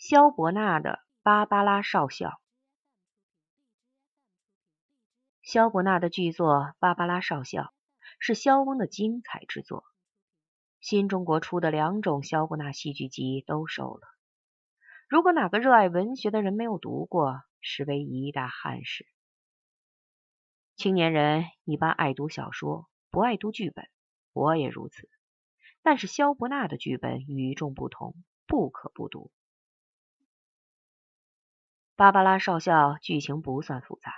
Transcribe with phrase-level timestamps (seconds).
[0.00, 2.40] 萧伯纳的芭芭拉少校。
[5.42, 7.62] 萧伯纳的剧作《芭芭拉少校》
[8.20, 9.84] 是肖翁的精彩之作。
[10.80, 14.02] 新中国出的两种萧伯纳戏剧集都收了。
[15.08, 19.04] 如果哪个热爱文学的人没有读过，实为一大憾事。
[20.76, 23.88] 青年人一般爱读小说，不爱读剧本，
[24.32, 25.10] 我也如此。
[25.82, 28.14] 但是萧伯纳的剧本与众不同，
[28.46, 29.32] 不可不读。
[31.98, 34.14] 芭芭拉少校剧情不算复杂，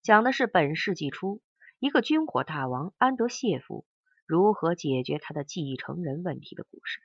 [0.00, 1.42] 讲的是本世纪初
[1.78, 3.84] 一个军火大王安德谢夫
[4.24, 7.02] 如何解决他的继承人问题的故事。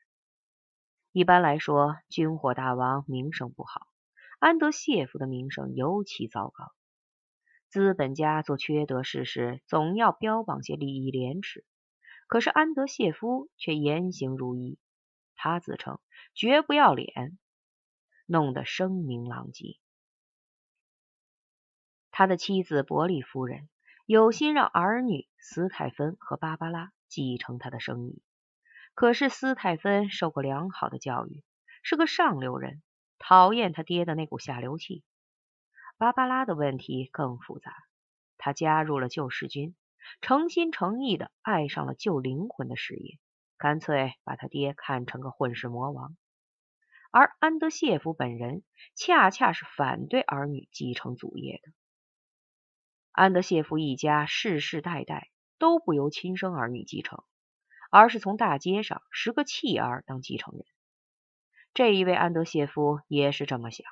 [1.12, 3.88] 一般来说，军火大王名声不好，
[4.40, 6.72] 安德谢夫的名声尤其糟糕。
[7.68, 11.66] 资本家做缺德事时，总要标榜些礼义廉耻，
[12.28, 14.80] 可是安德谢夫却言行如一，
[15.36, 16.00] 他自称
[16.34, 17.38] 绝不要脸，
[18.26, 19.78] 弄得声名狼藉。
[22.18, 23.68] 他的妻子伯利夫人
[24.06, 28.22] 有心让儿女斯泰芬和芭芭拉继承他的生意，
[28.94, 31.44] 可是斯泰芬受过良好的教育，
[31.84, 32.82] 是个上流人，
[33.20, 35.04] 讨厌他爹的那股下流气。
[35.98, 37.74] 芭芭拉的问题更复杂，
[38.38, 39.76] 他加入了救世军，
[40.22, 43.20] 诚心诚意的爱上了救灵魂的事业，
[43.58, 46.16] 干脆把他爹看成个混世魔王。
[47.12, 48.64] 而安德谢夫本人
[48.96, 51.74] 恰恰是反对儿女继承祖业的。
[53.16, 57.24] 安德谢夫一家世世代代都不由亲生儿女继承，
[57.90, 60.66] 而是从大街上拾个弃儿当继承人。
[61.74, 63.88] 这一位安德谢夫也是这么想。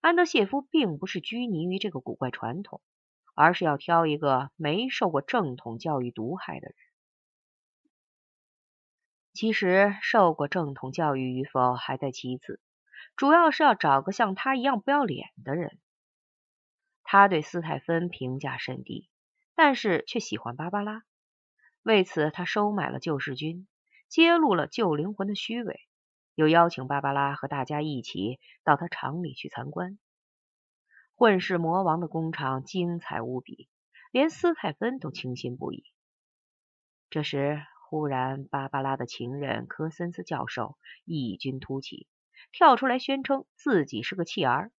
[0.00, 2.80] 安德谢夫并不是拘泥于这个古怪传统，
[3.34, 6.76] 而是要挑一个没受过正统教育毒害的人。
[9.32, 12.60] 其实受过正统教育与否还在其次，
[13.16, 15.80] 主要是要找个像他一样不要脸的人。
[17.12, 19.06] 他对斯泰芬评价甚低，
[19.54, 21.02] 但是却喜欢芭芭拉。
[21.82, 23.68] 为此，他收买了救世军，
[24.08, 25.78] 揭露了旧灵魂的虚伪，
[26.34, 29.98] 又邀请芭芭拉和大家一起到他厂里去参观。
[31.14, 33.68] 混世魔王的工厂精彩无比，
[34.10, 35.84] 连斯泰芬都倾心不已。
[37.10, 42.06] 这时，忽然芭芭拉的情人科森斯教授异军突起，
[42.52, 44.72] 跳出来宣称自己是个弃儿。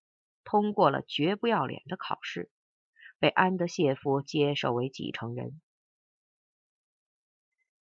[0.43, 2.49] 通过了绝不要脸的考试，
[3.19, 5.61] 被安德谢夫接受为继承人。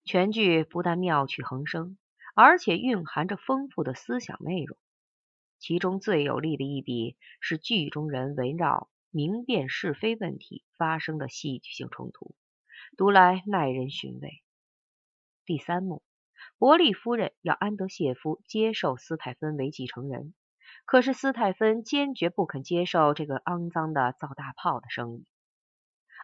[0.03, 1.97] 全剧不但妙趣横生，
[2.34, 4.78] 而且蕴含着丰富的思想内容。
[5.59, 12.35] 其中最有力的一笔是剧中人围绕明辨是非问题发生的戏剧性冲突，
[12.95, 14.44] 读来耐人寻味。
[15.45, 16.03] 第三幕，
[16.57, 20.34] 伯利夫人要安德谢夫接受斯泰芬为继承人。
[20.87, 25.27] 可是斯泰芬坚决不肯接受这个肮脏的造大炮的生意。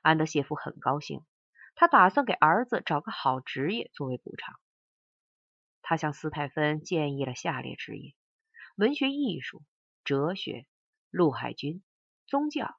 [0.01, 1.25] 安德谢夫很高兴，
[1.75, 4.57] 他打算给儿子找个好职业作为补偿。
[5.81, 8.15] 他向斯泰芬建议了下列职业：
[8.77, 9.61] 文学艺术、
[10.05, 10.65] 哲学、
[11.09, 11.83] 陆海军、
[12.25, 12.73] 宗教、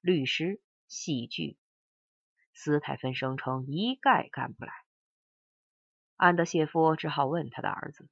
[0.00, 1.56] 律师、戏剧。
[2.52, 4.72] 斯泰芬声称一概干不来。
[6.16, 8.08] 安德谢夫只好问他的儿子：“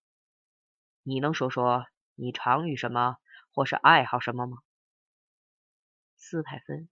[1.03, 1.87] 你能说说？”
[2.17, 3.19] 你常与什么，
[3.53, 4.59] 或是爱好什么吗？
[6.17, 6.89] 斯泰芬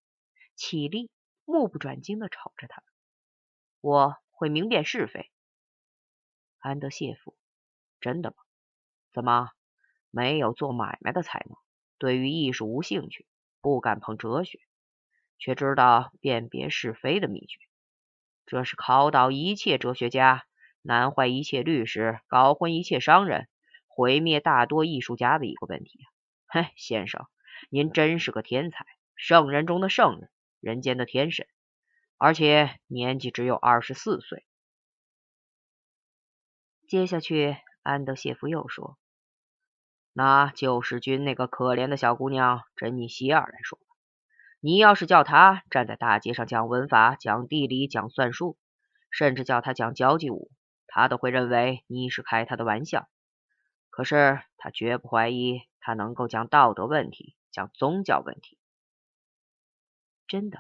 [0.54, 1.10] 起立，
[1.44, 2.82] 目不转睛地瞅着他。
[3.80, 5.30] 我会明辨是非。
[6.58, 7.36] 安德谢夫，
[8.00, 8.36] 真的吗？
[9.12, 9.50] 怎么
[10.10, 11.56] 没有做买卖的才能？
[11.98, 13.26] 对于艺术无兴趣，
[13.60, 14.60] 不敢碰哲学，
[15.38, 17.58] 却知道辨别是非的秘诀。
[18.46, 20.46] 这是考倒一切哲学家，
[20.82, 23.48] 难坏一切律师，搞昏一切商人。
[23.96, 26.10] 毁灭大多艺术家的一个问题啊！
[26.48, 27.28] 嘿，先生，
[27.70, 28.84] 您真是个天才，
[29.14, 31.46] 圣人中的圣人，人间的天神，
[32.18, 34.44] 而且年纪只有二十四岁。
[36.88, 38.98] 接下去，安德谢夫又说
[40.12, 43.84] ：“拿救世军那个可怜的小姑娘珍妮希尔来说吧，
[44.58, 48.58] 你要是叫她站在大街上讲文法、讲地理、讲算术，
[49.12, 50.50] 甚至叫她讲交际舞，
[50.88, 53.08] 她都会认为你是开她的玩笑。”
[53.96, 58.58] 可是他绝不怀疑他能够讲道德问题，讲宗教问题。
[60.26, 60.58] 真的，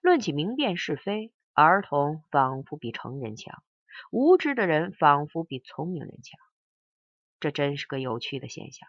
[0.00, 3.62] 论起明辨是非，儿童仿佛比成人强，
[4.10, 6.40] 无知的人仿佛比聪明人强。
[7.38, 8.88] 这真是个有趣的现象。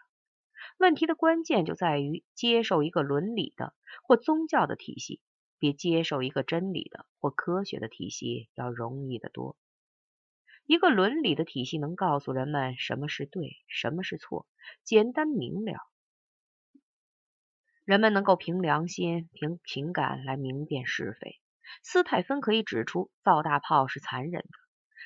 [0.78, 5.20] 问题的关键就在于接受一个伦理的或宗教的体系，
[5.58, 9.54] 比接受一个真理的或科学的体系要容易得多。
[10.66, 14.46] 一个伦理的体系能告诉人们什么是对，什么是错，
[14.82, 15.78] 简单明了。
[17.84, 21.40] 人们能够凭良心、凭情感来明辨是非。
[21.84, 24.48] 斯泰芬可以指出造大炮是残忍的，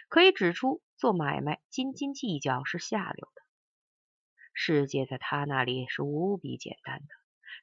[0.09, 3.43] 可以指出做买卖斤斤计较是下流的。
[4.55, 7.09] 世界在他那里是无比简单的，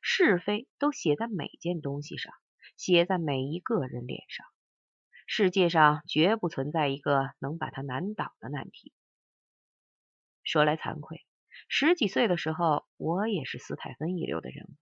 [0.01, 2.31] 是非都写在每件东西上，
[2.75, 4.45] 写在每一个人脸上。
[5.29, 8.93] 世界上绝不存在一个能把他难倒的难题。
[10.41, 11.25] 说来惭愧，
[11.67, 14.77] 十几岁的时候，我也是斯泰芬一流的人物。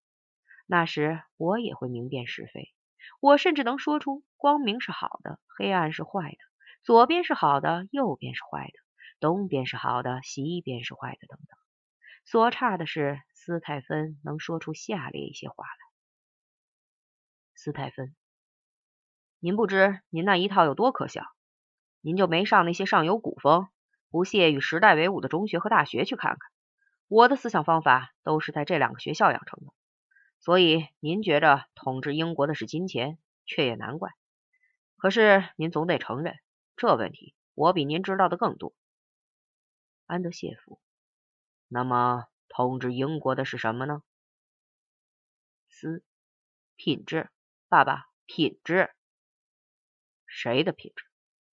[0.67, 2.71] 那时我也会明辨是非，
[3.19, 6.37] 我甚至能说出光明是好的，黑暗是坏的，
[6.83, 8.73] 左边是好的，右边是坏的，
[9.19, 11.57] 东边是好的，西边是坏的，等等。
[12.23, 15.79] 所差的是，斯泰芬能说出下列一些话来。
[17.55, 18.15] 斯泰芬，
[19.45, 21.23] 您不知您那一套有多可笑，
[22.01, 23.67] 您就没上那些上有古风、
[24.09, 26.39] 不屑与时代为伍的中学和大学去看看。
[27.07, 29.71] 我的思想方法都是在这两个学校养成的。
[30.39, 34.13] 所以您觉着统治英国的是金钱，却也难怪。
[34.97, 36.39] 可是您总得承认，
[36.75, 38.73] 这问题我比您知道的更多。
[40.07, 40.81] 安德谢夫，
[41.67, 44.01] 那么统治英国的是什么呢？
[45.69, 46.03] 思，
[46.75, 47.29] 品质，
[47.69, 48.89] 爸爸，品质。
[50.37, 51.05] 谁的品质？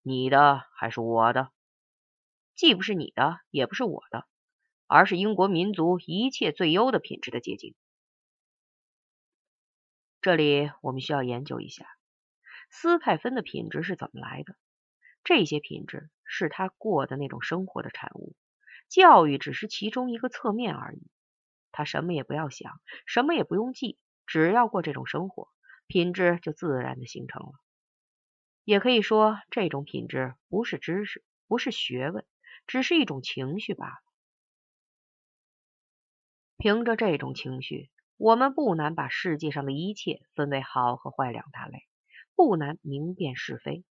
[0.02, 1.52] 你的还是我的？
[2.56, 4.26] 既不是你的，也不是我的，
[4.88, 7.76] 而是英国民族一切最优的品质的结晶。
[10.20, 11.86] 这里我们需要研究一下
[12.72, 14.56] 斯泰芬的品质是怎么来的。
[15.22, 18.34] 这些品质是他过的那种生活的产物，
[18.88, 21.06] 教育只是其中一个侧面而已。
[21.70, 23.96] 他什么也不要想，什么也不用记，
[24.26, 25.48] 只要过这种生活，
[25.86, 27.52] 品质就自然的形成了。
[28.64, 32.24] 也可以说，这种品质不是知识，不是学问，
[32.66, 34.02] 只是一种情绪罢了。
[36.56, 37.90] 凭着这种情绪。
[38.18, 41.88] 我们不难把世界上的一切分为好和坏两大类，
[42.36, 43.84] 不难明辨是非，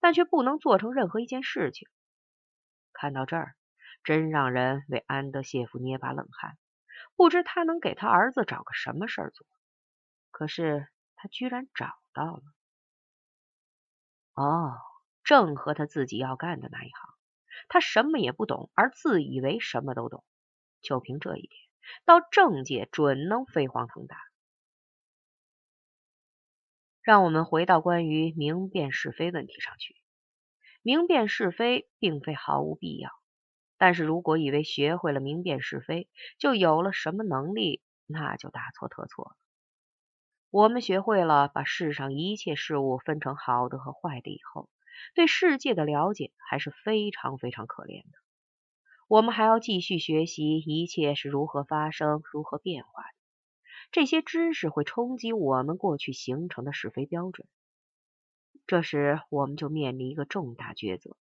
[0.00, 1.88] 但却不能做成任何一件事情。
[2.92, 3.54] 看到这儿，
[4.04, 6.58] 真让人为安德谢夫捏把冷汗。
[7.16, 9.46] 不知他能给他儿子找个什么事儿做？
[10.30, 12.42] 可是他居然找到了。
[14.40, 14.78] 哦，
[15.22, 17.14] 正和他自己要干的那一行。
[17.68, 20.24] 他什么也不懂，而自以为什么都懂。
[20.80, 21.60] 就凭这一点。
[22.06, 24.16] 到政界准能飞黄腾达。
[27.02, 29.96] 让我们回到关于明辨是非问题上去。
[30.82, 33.10] 明辨是非并非毫无必要，
[33.78, 36.08] 但是如果以为学会了明辨是非
[36.38, 39.36] 就有了什么能力，那就大错特错了。
[40.50, 44.68] 我们学会了把世上一切事物分成好的和坏的以后，
[45.14, 48.18] 对世界的了解还是非常非常可怜的。
[49.06, 53.08] 我们还要继续学习一切是如何发生、如何变化的。
[53.92, 57.46] 这些知识会冲击我们过去形成的是非标准。
[58.66, 61.16] 这时，我们就面临一个重大抉择：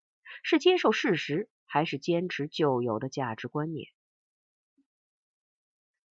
[0.43, 3.89] 是接受事实，还是坚持旧有的价值观念？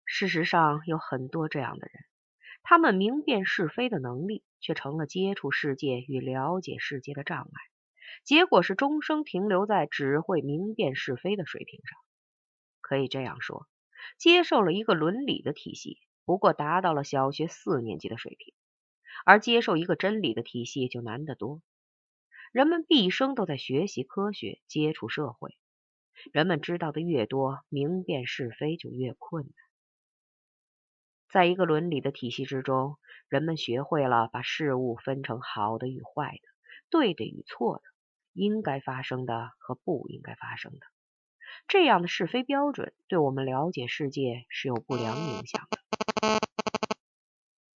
[0.05, 2.05] 事实上，有很多这样的人，
[2.69, 7.61] 他们明辨是非的能力，却成了接触世界与了解世界的障碍。
[8.25, 11.97] 结果是终生停留在只会明辨是非的水平上。
[12.81, 13.69] 可以这样说，
[14.19, 18.53] 接受了一个伦理的体系，不过达到了小学四年级的水平；
[19.25, 21.63] 而接受一个真理的体系就难得多。
[22.51, 25.57] 人们毕生都在学习科学，接触社会。
[26.33, 29.55] 人们知道的越多，明辨是非就越困难。
[31.37, 32.97] 在一个伦理的体系之中，
[33.29, 36.49] 人们学会了把事物分成好的与坏的，
[36.89, 37.83] 对的与错的。
[38.33, 40.79] 应该发生的和不应该发生的，
[41.69, 46.39] 这样的是非标准对我们了解世界是有不良影响的。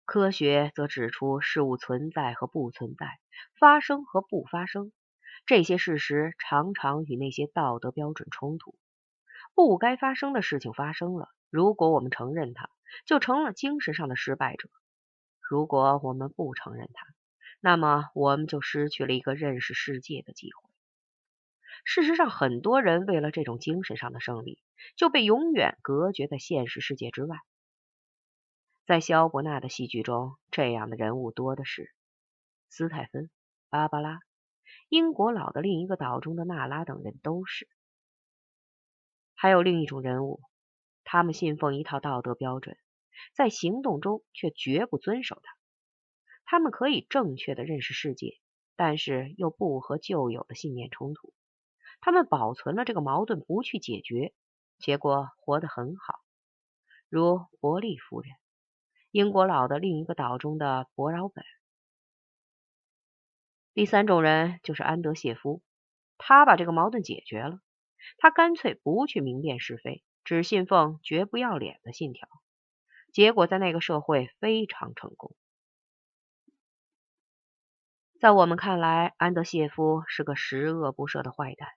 [0.06, 3.08] 科学则指出事物存在和不存在，
[3.60, 4.92] 发生和不发生，
[5.48, 8.76] 这些事实常常与那些道德标准冲突。
[9.56, 12.70] 不该发生的事情发生了，如果我们承认它，
[13.06, 14.70] 就成了精神上的失败者；
[15.40, 17.08] 如果我们不承认它，
[17.60, 20.70] 那么我们就失去了一个认识世界的机会。
[21.86, 24.60] 事实上，很多人为了这种精神上的胜利，
[24.96, 27.38] 就被永远隔绝在现实世界之外。
[28.86, 31.94] 在肖伯纳的戏剧中，这样的人物多的是：
[32.70, 33.30] 斯泰芬、
[33.70, 34.20] 芭芭拉、
[34.90, 37.68] 英国佬的另一个岛中的娜拉等人都是。
[39.34, 40.42] 还有另一种人物，
[41.10, 42.78] 他们信奉一套道德标准，
[43.34, 45.56] 在行动中却绝不遵守它。
[46.44, 48.38] 他们可以正确的认识世界，
[48.76, 51.34] 但是又不和旧有的信念冲突。
[52.02, 54.34] 他们保存了这个矛盾，不去解决，
[54.80, 56.16] 结果活得很好，
[57.08, 58.34] 如伯利夫人，
[59.12, 61.46] 英国佬的另一个岛中的伯劳本。
[63.74, 65.62] 第三种人就是安德谢夫，
[66.18, 67.62] 他把这个矛盾解决了，
[68.18, 72.28] 他干脆不去明辨是非，只信奉绝不要脸的信条，
[73.14, 75.34] 结果在那个社会非常成功。
[78.20, 81.70] 在我们看来，安德谢夫是个十恶不赦的坏蛋，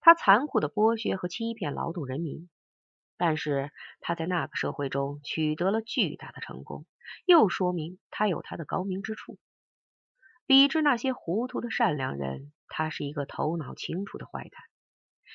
[0.00, 2.48] 他残酷的剥削和欺骗劳动人民。
[3.18, 6.86] 但是他在那个社会中取得了巨大的成功，
[7.26, 9.38] 又说明他有他的高明之处。
[10.46, 14.69] 比之那些糊涂的善良人，他是一个头脑清楚的坏蛋。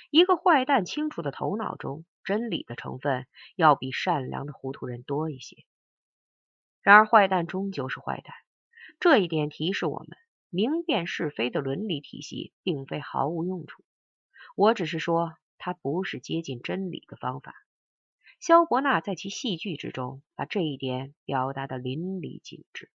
[0.10, 5.66] 一个坏蛋清楚的头脑中，真理的成分要比善良的糊涂人多一些。
[6.82, 8.34] 然而，坏蛋终究是坏蛋，
[9.00, 10.18] 这一点提示我们。
[10.52, 13.84] 明辨是非的伦理体系并非毫无用处，
[14.56, 17.54] 我只是说它不是接近真理的方法。
[18.40, 22.90] 萧伯纳在其戏剧之中把这一点表达的淋漓尽致。